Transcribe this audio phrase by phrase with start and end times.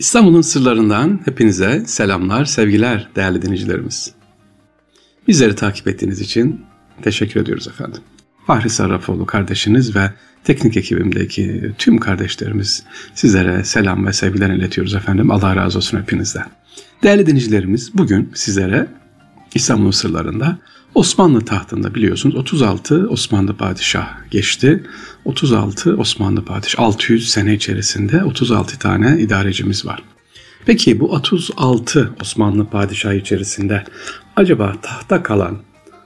[0.00, 4.12] İstanbul'un sırlarından hepinize selamlar, sevgiler değerli dinleyicilerimiz.
[5.28, 6.60] Bizleri takip ettiğiniz için
[7.02, 8.02] teşekkür ediyoruz efendim.
[8.46, 10.12] Fahri Sarrafoğlu kardeşiniz ve
[10.44, 12.82] teknik ekibimdeki tüm kardeşlerimiz
[13.14, 15.30] sizlere selam ve sevgiler iletiyoruz efendim.
[15.30, 16.46] Allah razı olsun hepinizden.
[17.02, 18.86] Değerli dinleyicilerimiz bugün sizlere
[19.54, 20.58] İstanbul'un sırlarında
[20.94, 24.84] Osmanlı tahtında biliyorsunuz 36 Osmanlı padişah geçti.
[25.24, 30.02] 36 Osmanlı padişah 600 sene içerisinde 36 tane idarecimiz var.
[30.66, 33.84] Peki bu 36 Osmanlı padişah içerisinde
[34.36, 35.58] acaba tahta kalan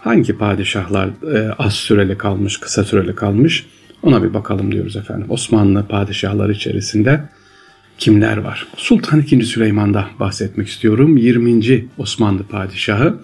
[0.00, 3.66] hangi padişahlar e, az süreli kalmış, kısa süreli kalmış
[4.02, 5.26] ona bir bakalım diyoruz efendim.
[5.28, 7.28] Osmanlı padişahlar içerisinde
[7.98, 8.66] kimler var?
[8.76, 9.42] Sultan II.
[9.42, 11.16] Süleyman'da bahsetmek istiyorum.
[11.16, 11.88] 20.
[11.98, 13.18] Osmanlı padişahı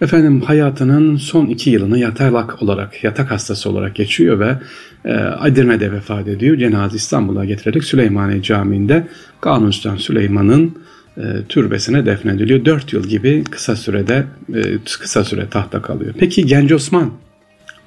[0.00, 4.58] Efendim hayatının son iki yılını yatalak olarak, yatak hastası olarak geçiyor ve
[5.04, 5.10] e,
[5.46, 6.56] Edirne'de vefat ediyor.
[6.56, 9.08] Cenaze İstanbul'a getirerek Süleymaniye Camii'nde
[9.42, 10.78] Sultan Süleyman'ın
[11.16, 12.64] e, türbesine defnediliyor.
[12.64, 14.62] Dört yıl gibi kısa sürede e,
[15.00, 16.14] kısa süre tahta kalıyor.
[16.18, 17.10] Peki Genç Osman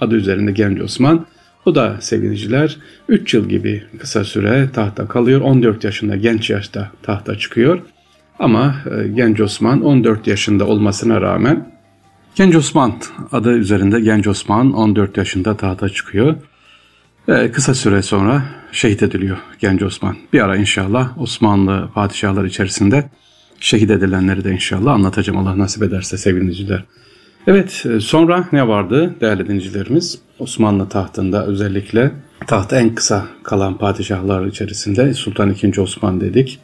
[0.01, 1.25] adı üzerinde Genç Osman
[1.65, 2.77] o da sevgiliciler
[3.09, 5.41] 3 yıl gibi kısa süre tahta kalıyor.
[5.41, 7.79] 14 yaşında genç yaşta tahta çıkıyor.
[8.39, 11.76] Ama e, Genç Osman 14 yaşında olmasına rağmen
[12.37, 12.93] Genç Osman
[13.31, 16.35] adı üzerinde Genç Osman 14 yaşında tahta çıkıyor.
[17.27, 20.15] Ve kısa süre sonra şehit ediliyor Genç Osman.
[20.33, 23.09] Bir ara inşallah Osmanlı padişahlar içerisinde
[23.59, 26.83] şehit edilenleri de inşallah anlatacağım Allah nasip ederse sevgili dinleyiciler.
[27.47, 30.19] Evet sonra ne vardı değerli dinleyicilerimiz?
[30.39, 32.11] Osmanlı tahtında özellikle
[32.47, 35.79] tahta en kısa kalan padişahlar içerisinde Sultan II.
[35.79, 36.59] Osman dedik.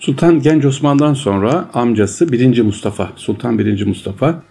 [0.00, 2.62] Sultan Genç Osman'dan sonra amcası 1.
[2.62, 3.86] Mustafa, Sultan 1.
[3.86, 4.49] Mustafa e,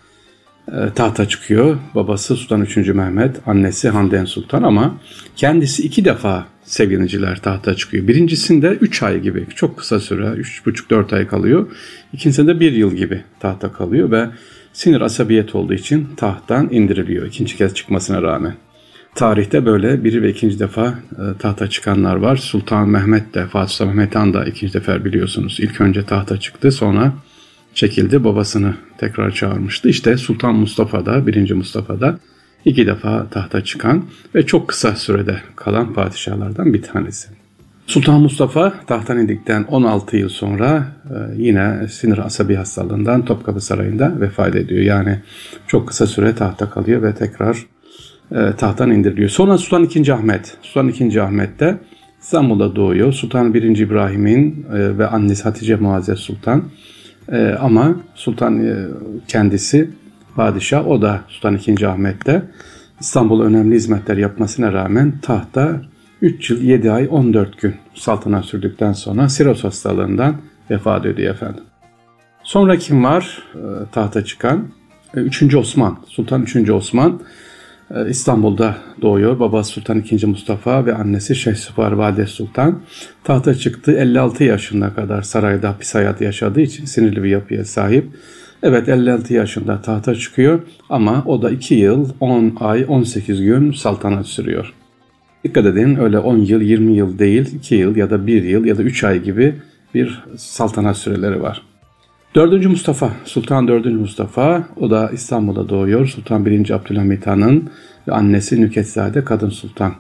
[0.96, 1.78] tahta çıkıyor.
[1.96, 2.78] Babası Sultan 3.
[2.78, 4.98] Mehmet, annesi Handen Sultan ama
[5.36, 8.08] kendisi iki defa sevgiliciler tahta çıkıyor.
[8.08, 11.68] Birincisinde 3 ay gibi çok kısa süre 3,5-4 ay kalıyor.
[12.14, 14.28] İkincisinde 1 yıl gibi tahta kalıyor ve
[14.74, 18.56] sinir asabiyet olduğu için tahttan indiriliyor ikinci kez çıkmasına rağmen.
[19.16, 22.36] Tarihte böyle bir ve ikinci defa e, tahta çıkanlar var.
[22.36, 25.60] Sultan Mehmet de Fatih Sultan Mehmet Han da ikinci defa biliyorsunuz.
[25.60, 27.14] İlk önce tahta çıktı sonra
[27.74, 28.24] çekildi.
[28.24, 29.90] Babasını tekrar çağırmıştı.
[29.90, 32.20] İşte Sultan Mustafa da, birinci Mustafa da
[32.66, 37.30] iki defa tahta çıkan ve çok kısa sürede kalan padişahlardan bir tanesi.
[37.88, 44.56] Sultan Mustafa tahttan indikten 16 yıl sonra e, yine sinir asabi hastalığından Topkapı Sarayı'nda vefat
[44.56, 44.82] ediyor.
[44.82, 45.20] Yani
[45.68, 47.66] çok kısa süre tahta kalıyor ve tekrar
[48.32, 49.30] e, tahttan indiriliyor.
[49.30, 50.12] Sonra Sultan II.
[50.12, 50.58] Ahmet.
[50.62, 51.20] Sultan II.
[51.20, 51.78] Ahmet de
[52.22, 53.14] İstanbul'da doğuyor.
[53.14, 53.58] Sultan I.
[53.58, 56.64] İbrahim'in e, ve annesi Hatice Muazzez Sultan
[57.32, 58.88] e, ama Sultan e,
[59.28, 59.90] kendisi
[60.36, 61.86] padişah o da Sultan II.
[61.86, 62.44] Ahmet'te
[63.00, 65.82] İstanbul'a önemli hizmetler yapmasına rağmen tahta
[66.22, 70.36] 3 yıl 7 ay 14 gün saltanat sürdükten sonra siroz hastalığından
[70.72, 71.64] vefat ediyor efendim.
[72.44, 73.60] Sonra kim var e,
[73.92, 74.68] tahta çıkan?
[75.14, 75.42] 3.
[75.42, 76.70] E, Osman, Sultan 3.
[76.70, 77.22] Osman
[78.10, 79.40] İstanbul'da doğuyor.
[79.40, 80.26] Babası Sultan II.
[80.26, 82.80] Mustafa ve annesi Şeyh Süfar Valide Sultan.
[83.24, 88.06] Tahta çıktı 56 yaşına kadar sarayda hapis hayatı yaşadığı için sinirli bir yapıya sahip.
[88.64, 94.28] Evet 56 yaşında tahta çıkıyor ama o da 2 yıl 10 ay 18 gün saltanat
[94.28, 94.74] sürüyor.
[95.44, 98.78] Dikkat edin öyle 10 yıl 20 yıl değil 2 yıl ya da 1 yıl ya
[98.78, 99.56] da 3 ay gibi
[99.94, 101.69] bir saltanat süreleri var.
[102.36, 102.66] 4.
[102.66, 103.86] Mustafa, Sultan 4.
[103.86, 106.08] Mustafa, o da İstanbul'da doğuyor.
[106.08, 106.70] Sultan 1.
[106.70, 107.70] Abdülhamit Han'ın
[108.08, 109.94] ve annesi Nüketzade Kadın Sultan.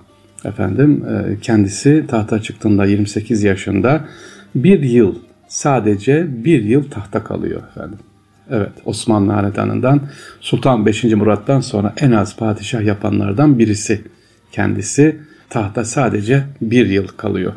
[0.45, 4.05] Efendim, e, kendisi tahta çıktığında 28 yaşında
[4.55, 5.15] bir yıl,
[5.47, 7.99] sadece bir yıl tahta kalıyor efendim.
[8.49, 10.01] Evet, Osmanlı Hanedanı'ndan
[10.41, 11.03] Sultan 5.
[11.03, 14.01] Murat'tan sonra en az padişah yapanlardan birisi.
[14.51, 15.19] Kendisi
[15.49, 17.53] tahta sadece bir yıl kalıyor.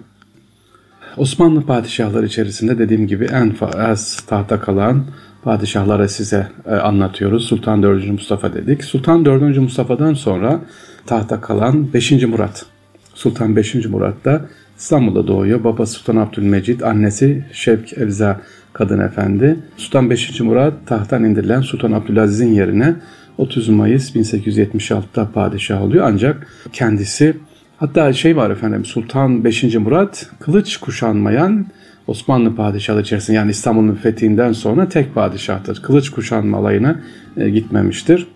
[1.17, 5.05] Osmanlı padişahları içerisinde dediğim gibi en az tahta kalan
[5.43, 7.47] padişahlara size e, anlatıyoruz.
[7.47, 8.07] Sultan 4.
[8.07, 8.85] Mustafa dedik.
[8.85, 9.59] Sultan 4.
[9.59, 10.61] Mustafa'dan sonra
[11.07, 12.13] tahta kalan 5.
[12.13, 12.67] Murat.
[13.15, 13.75] Sultan 5.
[13.75, 14.41] Murat da
[14.79, 15.65] İstanbul'da doğuyor.
[15.65, 18.41] Babası Sultan Abdülmecid, annesi Şevk Evza
[18.73, 19.57] Kadın Efendi.
[19.77, 20.41] Sultan 5.
[20.41, 22.95] Murat tahttan indirilen Sultan Abdülaziz'in yerine
[23.39, 26.07] 30 Mayıs 1876'da padişah oluyor.
[26.09, 27.37] Ancak kendisi
[27.83, 29.63] Hatta şey var efendim Sultan 5.
[29.75, 31.67] Murat kılıç kuşanmayan
[32.07, 35.83] Osmanlı padişahı içerisinde yani İstanbul'un fethinden sonra tek padişahtır.
[35.83, 37.01] Kılıç kuşanma alayına
[37.37, 38.27] e, gitmemiştir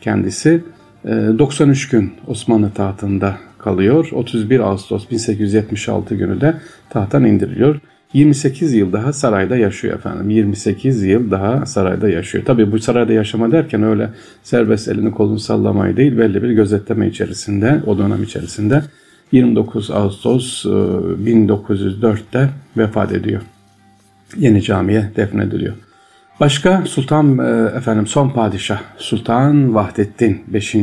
[0.00, 0.64] kendisi.
[1.04, 4.08] E, 93 gün Osmanlı tahtında kalıyor.
[4.12, 6.54] 31 Ağustos 1876 günü de
[6.90, 7.80] tahttan indiriliyor.
[8.16, 10.30] 28 yıl daha sarayda yaşıyor efendim.
[10.30, 12.44] 28 yıl daha sarayda yaşıyor.
[12.44, 14.10] Tabi bu sarayda yaşama derken öyle
[14.42, 18.82] serbest elini kolunu sallamayı değil belli bir gözetleme içerisinde o dönem içerisinde
[19.32, 23.42] 29 Ağustos 1904'te e, vefat ediyor.
[24.36, 25.74] Yeni camiye defnediliyor.
[26.40, 30.74] Başka Sultan e, efendim son padişah Sultan Vahdettin 5.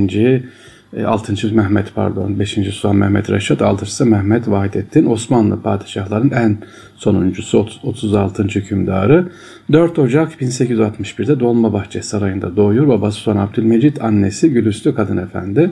[1.01, 1.47] 6.
[1.47, 2.49] E, Mehmet pardon 5.
[2.51, 4.05] Sultan Mehmet Reşat 6.
[4.05, 6.57] Mehmet Vahdettin Osmanlı padişahların en
[6.95, 8.43] sonuncusu 36.
[8.43, 9.31] hükümdarı
[9.71, 12.87] 4 Ocak 1861'de Dolmabahçe Sarayı'nda doğuyor.
[12.87, 15.71] Babası Sultan Abdülmecit annesi Gülüstü Kadın Efendi.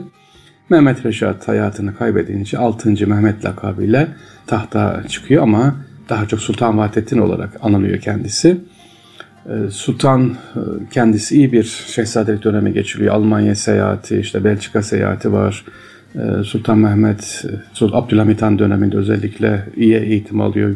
[0.70, 3.06] Mehmet Reşat hayatını kaybedince 6.
[3.06, 4.08] Mehmet lakabıyla
[4.46, 5.76] tahta çıkıyor ama
[6.08, 8.60] daha çok Sultan Vahdettin olarak anılıyor kendisi.
[9.46, 10.60] Ee, Sultan e,
[10.90, 13.14] kendisi iyi bir şehzadelik dönemi geçiriyor.
[13.14, 15.64] Almanya seyahati, işte Belçika seyahati var.
[16.14, 20.74] Ee, Sultan Mehmet, e, Sultan Abdülhamit Han döneminde özellikle iyi eğitim alıyor.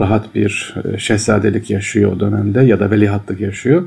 [0.00, 3.82] Rahat bir e, şehzadelik yaşıyor o dönemde ya da veliahtlık yaşıyor.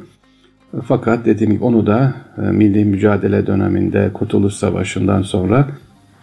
[0.85, 5.67] Fakat dediğim gibi onu da milli mücadele döneminde Kurtuluş Savaşı'ndan sonra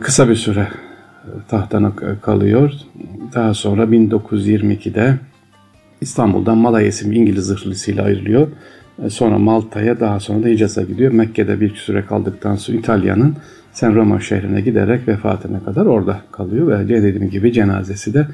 [0.00, 0.68] kısa bir süre
[1.48, 2.72] tahtana kalıyor.
[3.34, 5.18] Daha sonra 1922'de
[6.00, 8.48] İstanbul'dan Malaya isimli İngiliz zırhlısıyla ayrılıyor.
[9.04, 11.12] E, sonra Malta'ya daha sonra da Hicaz'a gidiyor.
[11.12, 13.36] Mekke'de bir süre kaldıktan sonra İtalya'nın
[13.72, 16.68] Sen Roma şehrine giderek vefatına kadar orada kalıyor.
[16.68, 18.26] Ve dediğim gibi cenazesi de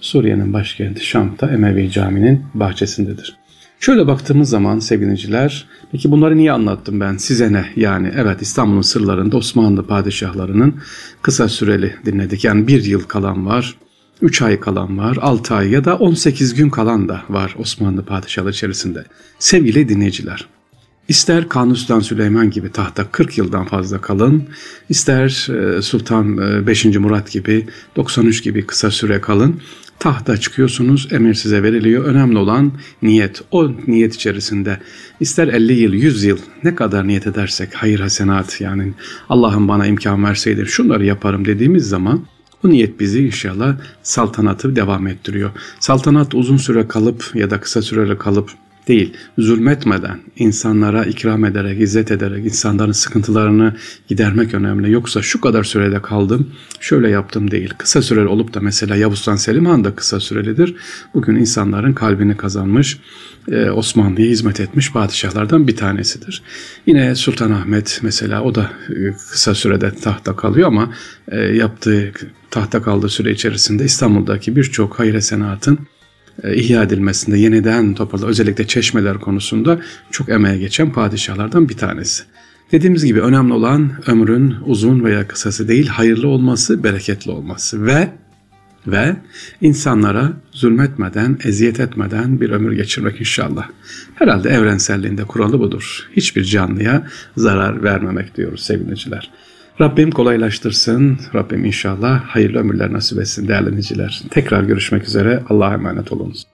[0.00, 3.36] Suriye'nin başkenti Şam'ta Emevi Camii'nin bahçesindedir.
[3.80, 7.64] Şöyle baktığımız zaman sevgiliciler, peki bunları niye anlattım ben size ne?
[7.76, 10.74] Yani evet İstanbul'un sırlarında Osmanlı padişahlarının
[11.22, 12.44] kısa süreli dinledik.
[12.44, 13.76] Yani bir yıl kalan var,
[14.22, 18.50] 3 ay kalan var, 6 ay ya da 18 gün kalan da var Osmanlı padişahı
[18.50, 19.04] içerisinde.
[19.38, 20.46] Sevgili dinleyiciler,
[21.08, 24.44] ister Kanuni Sultan Süleyman gibi tahta 40 yıldan fazla kalın,
[24.88, 26.86] ister e, Sultan 5.
[26.86, 27.66] E, Murat gibi
[27.96, 29.60] 93 gibi kısa süre kalın,
[29.98, 32.04] tahta çıkıyorsunuz, emir size veriliyor.
[32.04, 32.72] Önemli olan
[33.02, 33.42] niyet.
[33.50, 34.78] O niyet içerisinde
[35.20, 38.92] ister 50 yıl, 100 yıl ne kadar niyet edersek hayır hasenat yani
[39.28, 42.26] Allah'ım bana imkan verseydi şunları yaparım dediğimiz zaman
[42.62, 45.50] bu niyet bizi inşallah saltanatı devam ettiriyor.
[45.80, 48.50] Saltanat uzun süre kalıp ya da kısa süreli kalıp
[48.88, 53.76] değil, zulmetmeden, insanlara ikram ederek, izzet ederek, insanların sıkıntılarını
[54.08, 54.92] gidermek önemli.
[54.92, 56.50] Yoksa şu kadar sürede kaldım,
[56.80, 57.74] şöyle yaptım değil.
[57.78, 60.74] Kısa süreli olup da mesela Yavuz Sultan Selim Han da kısa sürelidir.
[61.14, 62.98] Bugün insanların kalbini kazanmış,
[63.48, 66.42] e, Osmanlı'ya hizmet etmiş padişahlardan bir tanesidir.
[66.86, 70.94] Yine Sultan Ahmet mesela o da e, kısa sürede tahta kalıyor ama
[71.28, 72.12] e, yaptığı
[72.50, 75.78] tahta kaldığı süre içerisinde İstanbul'daki birçok hayır senatın
[76.54, 79.80] ihya edilmesinde yeniden toparla özellikle çeşmeler konusunda
[80.10, 82.22] çok emeğe geçen padişahlardan bir tanesi.
[82.72, 88.08] Dediğimiz gibi önemli olan ömrün uzun veya kısası değil hayırlı olması, bereketli olması ve
[88.86, 89.16] ve
[89.60, 93.68] insanlara zulmetmeden, eziyet etmeden bir ömür geçirmek inşallah.
[94.14, 96.08] Herhalde evrenselliğinde kuralı budur.
[96.16, 97.06] Hiçbir canlıya
[97.36, 99.30] zarar vermemek diyoruz sevgiliciler.
[99.80, 101.18] Rabbim kolaylaştırsın.
[101.34, 104.22] Rabbim inşallah hayırlı ömürler nasip etsin değerli dinleyiciler.
[104.30, 105.42] Tekrar görüşmek üzere.
[105.48, 106.44] Allah'a emanet olunuz.